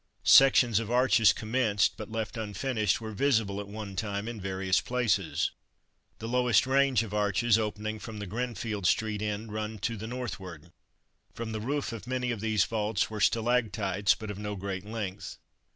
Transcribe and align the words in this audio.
Sections 0.23 0.79
of 0.79 0.89
arches 0.89 1.31
commenced, 1.31 1.95
but 1.95 2.09
left 2.11 2.35
unfinished, 2.35 2.99
were 2.99 3.11
visible 3.11 3.59
at 3.59 3.67
one 3.67 3.95
time 3.95 4.27
in 4.27 4.41
various 4.41 4.81
places. 4.81 5.51
The 6.17 6.27
lowest 6.27 6.65
range 6.65 7.03
of 7.03 7.13
arches 7.13 7.59
opening 7.59 7.99
from 7.99 8.17
the 8.17 8.25
Grinfield 8.25 8.87
street 8.87 9.21
end 9.21 9.51
run 9.53 9.77
to 9.85 9.95
the 9.95 10.07
northward. 10.07 10.71
From 11.35 11.51
the 11.51 11.61
roof 11.61 11.91
of 11.91 12.07
many 12.07 12.31
of 12.31 12.39
these 12.41 12.63
vaults 12.65 13.11
were 13.11 13.21
stalactites, 13.21 14.15
but 14.15 14.31
of 14.31 14.39
no 14.39 14.55
great 14.55 14.87
length. 14.87 15.37